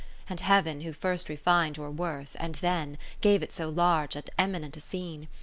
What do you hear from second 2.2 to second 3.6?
and then. Gave it